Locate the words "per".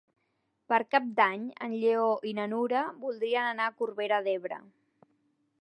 0.71-0.79